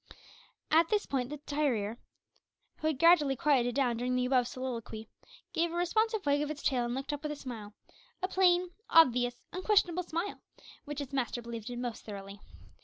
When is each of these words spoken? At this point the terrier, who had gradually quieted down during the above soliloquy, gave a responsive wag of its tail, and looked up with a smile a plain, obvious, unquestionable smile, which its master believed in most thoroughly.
At 0.71 0.89
this 0.89 1.05
point 1.05 1.29
the 1.29 1.37
terrier, 1.37 1.99
who 2.77 2.87
had 2.87 2.97
gradually 2.97 3.35
quieted 3.35 3.75
down 3.75 3.97
during 3.97 4.15
the 4.15 4.25
above 4.25 4.47
soliloquy, 4.47 5.07
gave 5.53 5.71
a 5.71 5.75
responsive 5.75 6.25
wag 6.25 6.41
of 6.41 6.49
its 6.49 6.63
tail, 6.63 6.85
and 6.85 6.95
looked 6.95 7.13
up 7.13 7.21
with 7.21 7.31
a 7.31 7.35
smile 7.35 7.75
a 8.19 8.27
plain, 8.27 8.71
obvious, 8.89 9.45
unquestionable 9.53 10.01
smile, 10.01 10.41
which 10.85 11.01
its 11.01 11.13
master 11.13 11.43
believed 11.43 11.69
in 11.69 11.81
most 11.81 12.03
thoroughly. 12.03 12.39